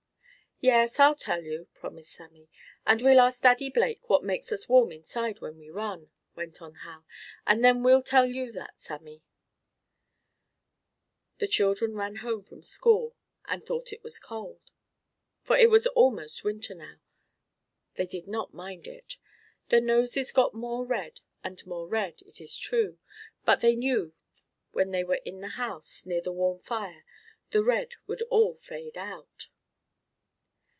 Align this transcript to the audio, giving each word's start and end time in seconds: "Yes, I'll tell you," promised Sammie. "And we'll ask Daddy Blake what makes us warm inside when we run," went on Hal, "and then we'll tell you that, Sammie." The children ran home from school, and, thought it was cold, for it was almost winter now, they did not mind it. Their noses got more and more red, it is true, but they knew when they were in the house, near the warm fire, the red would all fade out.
"Yes, 0.63 0.99
I'll 0.99 1.15
tell 1.15 1.41
you," 1.43 1.69
promised 1.73 2.11
Sammie. 2.11 2.47
"And 2.85 3.01
we'll 3.01 3.19
ask 3.19 3.41
Daddy 3.41 3.71
Blake 3.71 4.07
what 4.11 4.23
makes 4.23 4.51
us 4.51 4.69
warm 4.69 4.91
inside 4.91 5.41
when 5.41 5.57
we 5.57 5.71
run," 5.71 6.11
went 6.35 6.61
on 6.61 6.75
Hal, 6.85 7.03
"and 7.47 7.65
then 7.65 7.81
we'll 7.81 8.03
tell 8.03 8.27
you 8.27 8.51
that, 8.51 8.79
Sammie." 8.79 9.23
The 11.39 11.47
children 11.47 11.95
ran 11.95 12.17
home 12.17 12.43
from 12.43 12.61
school, 12.61 13.15
and, 13.45 13.65
thought 13.65 13.91
it 13.91 14.03
was 14.03 14.19
cold, 14.19 14.61
for 15.41 15.57
it 15.57 15.71
was 15.71 15.87
almost 15.87 16.43
winter 16.43 16.75
now, 16.75 16.99
they 17.95 18.05
did 18.05 18.27
not 18.27 18.53
mind 18.53 18.85
it. 18.85 19.17
Their 19.69 19.81
noses 19.81 20.31
got 20.31 20.53
more 20.53 20.81
and 21.43 21.65
more 21.65 21.87
red, 21.87 22.21
it 22.21 22.39
is 22.39 22.55
true, 22.55 22.99
but 23.45 23.61
they 23.61 23.75
knew 23.75 24.13
when 24.73 24.91
they 24.91 25.03
were 25.03 25.21
in 25.25 25.41
the 25.41 25.57
house, 25.57 26.05
near 26.05 26.21
the 26.21 26.31
warm 26.31 26.59
fire, 26.59 27.03
the 27.49 27.63
red 27.63 27.95
would 28.05 28.21
all 28.29 28.53
fade 28.53 28.95
out. 28.95 29.47